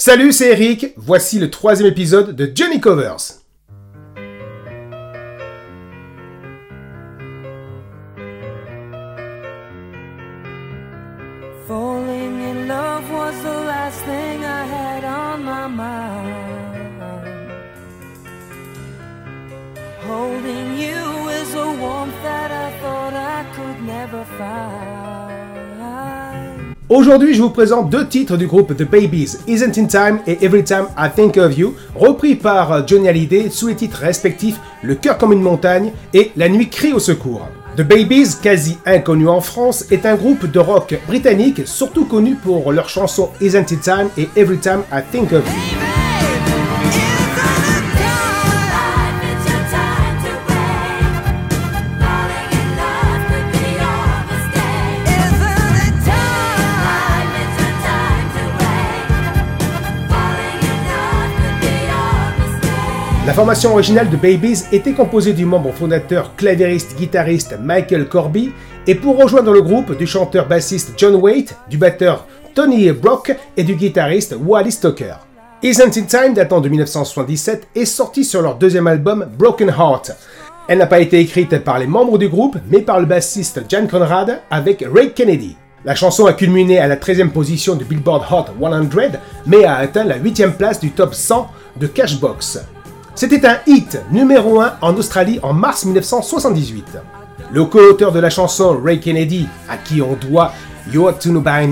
[0.00, 0.94] Salut, c'est Eric.
[0.96, 3.42] Voici le troisième épisode de Johnny Covers.
[11.68, 16.34] Falling in love was the last thing I had on my mind.
[20.08, 25.29] Holding you is a warmth that I thought I could never find.
[26.90, 30.64] Aujourd'hui, je vous présente deux titres du groupe The Babies, Isn't in Time et Every
[30.64, 35.16] Time I Think of You, repris par Johnny Hallyday sous les titres respectifs Le cœur
[35.16, 37.46] comme une montagne et La nuit crie au secours.
[37.76, 42.72] The Babies, quasi inconnu en France, est un groupe de rock britannique surtout connu pour
[42.72, 45.79] leurs chansons Isn't It Time et Every Time I Think of You.
[63.40, 68.52] Formation originale de Babies était composée du membre fondateur clavieriste-guitariste Michael Corby
[68.86, 73.76] et pour rejoindre le groupe du chanteur-bassiste John Waite, du batteur Tony Brock et du
[73.76, 75.14] guitariste Wally Stoker.
[75.62, 80.10] Isn't It Time, datant de 1977, est sortie sur leur deuxième album Broken Heart.
[80.68, 83.86] Elle n'a pas été écrite par les membres du groupe, mais par le bassiste Jan
[83.86, 85.56] Conrad avec Ray Kennedy.
[85.86, 90.04] La chanson a culminé à la 13e position du Billboard Hot 100, mais a atteint
[90.04, 91.48] la 8e place du top 100
[91.80, 92.58] de Cashbox.
[93.14, 96.98] C'était un hit numéro 1 en Australie en mars 1978.
[97.52, 100.52] Le co-auteur de la chanson, Ray Kennedy, à qui on doit
[100.92, 101.68] You Ought to Know By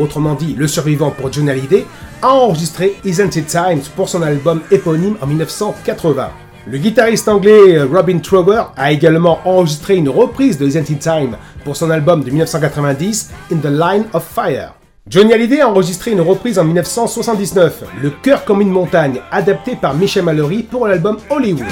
[0.00, 1.86] autrement dit Le Survivant pour John Hallyday,
[2.22, 6.30] a enregistré Isn't It Time pour son album éponyme en 1980.
[6.66, 11.76] Le guitariste anglais Robin Trower a également enregistré une reprise de Isn't It Time pour
[11.76, 14.77] son album de 1990, In the Line of Fire.
[15.10, 19.94] Johnny Hallyday a enregistré une reprise en 1979, Le cœur comme une montagne, adapté par
[19.94, 21.64] Michel Mallory pour l'album Hollywood.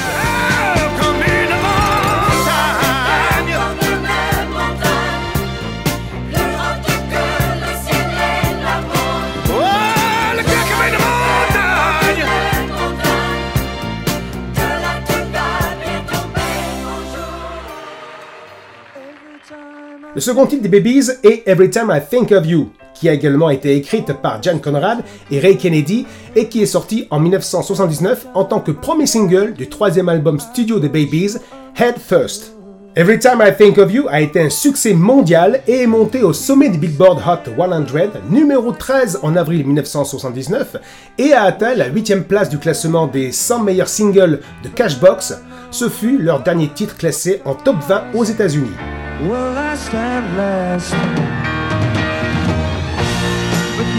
[20.14, 23.50] Le second titre des Babies est Every Time I Think of You, qui a également
[23.50, 24.98] été écrite par Jan Conrad
[25.30, 29.68] et Ray Kennedy et qui est sorti en 1979 en tant que premier single du
[29.68, 31.36] troisième album studio des Babies,
[31.78, 32.56] Head First.
[32.98, 36.32] Every Time I Think of You a été un succès mondial et est monté au
[36.32, 40.76] sommet du Billboard Hot 100, numéro 13 en avril 1979,
[41.18, 45.34] et a atteint la 8 place du classement des 100 meilleurs singles de Cashbox.
[45.70, 48.72] Ce fut leur dernier titre classé en top 20 aux États-Unis.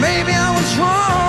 [0.01, 1.26] Maybe I was wrong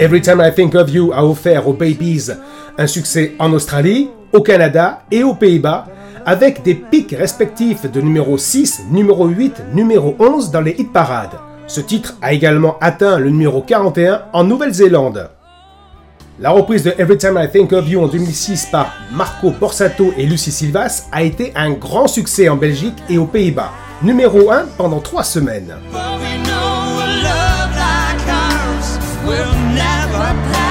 [0.00, 2.30] Every Time I Think of You a offert aux Babies
[2.78, 5.86] un succès en Australie, au Canada et aux Pays-Bas,
[6.24, 11.36] avec des pics respectifs de numéro 6, numéro 8, numéro 11 dans les hit parades.
[11.66, 15.30] Ce titre a également atteint le numéro 41 en Nouvelle-Zélande.
[16.38, 20.26] La reprise de Every Time I Think of You en 2006 par Marco Borsato et
[20.26, 23.72] Lucie Silvas a été un grand succès en Belgique et aux Pays-Bas.
[24.00, 25.74] Numéro 1 pendant 3 semaines.
[29.38, 30.67] Will never pass.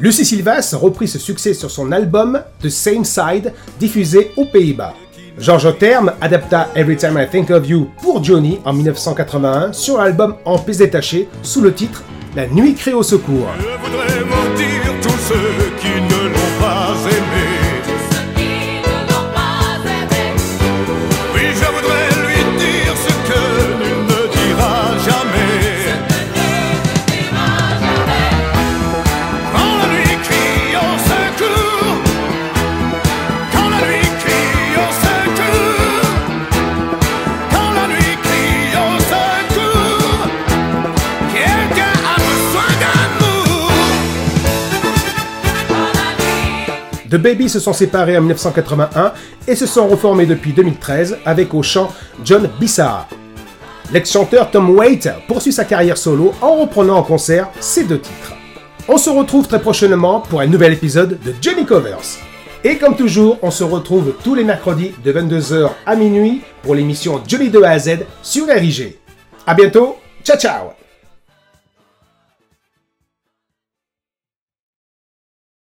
[0.00, 4.94] Lucie Silvas reprit ce succès sur son album The Same Side, diffusé aux Pays-Bas.
[5.38, 10.36] Georges Terme adapta Every Time I Think of You pour Johnny en 1981 sur l'album
[10.44, 12.02] En pièces détachées sous le titre
[12.36, 13.48] La nuit crie au secours.
[13.58, 17.48] Je voudrais mentir tous ceux qui ne l'ont pas aimé.
[21.34, 21.97] Oui, je voudrais
[47.10, 49.12] The Babies se sont séparés en 1981
[49.46, 51.90] et se sont reformés depuis 2013 avec au chant
[52.24, 53.08] John Bissar.
[53.92, 58.34] L'ex-chanteur Tom Waite poursuit sa carrière solo en reprenant en concert ces deux titres.
[58.88, 62.18] On se retrouve très prochainement pour un nouvel épisode de Johnny Covers.
[62.64, 67.22] Et comme toujours, on se retrouve tous les mercredis de 22h à minuit pour l'émission
[67.26, 67.90] Johnny 2 A à Z
[68.22, 68.96] sur RIG.
[69.46, 70.77] A bientôt, ciao ciao